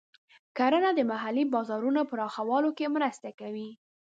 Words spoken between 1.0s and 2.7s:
محلي بازارونو پراخولو